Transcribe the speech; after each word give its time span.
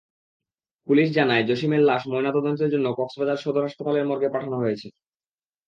Police 0.87 1.07
জানায়, 1.11 1.43
জসিমের 1.43 1.81
লাশ 1.81 2.01
ময়নাতদন্তের 2.07 2.71
জন্য 2.73 2.87
কক্সবাজার 2.97 3.41
সদর 3.43 3.63
হাসপাতালের 3.63 4.07
মর্গে 4.09 4.29
পাঠানো 4.33 4.55
হয়েছে। 4.59 4.87